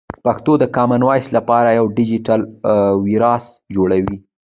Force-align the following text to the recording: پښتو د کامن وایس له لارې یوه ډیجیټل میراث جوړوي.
پښتو 0.25 0.51
د 0.59 0.63
کامن 0.75 1.01
وایس 1.03 1.27
له 1.35 1.41
لارې 1.47 1.71
یوه 1.79 1.95
ډیجیټل 1.97 2.41
میراث 3.05 3.45
جوړوي. 3.75 4.17